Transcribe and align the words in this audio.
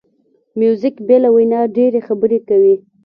موزیک 0.59 0.95
بې 1.07 1.17
له 1.23 1.29
وینا 1.35 1.61
ډېری 1.75 2.01
خبرې 2.07 2.39
کوي. 2.47 2.75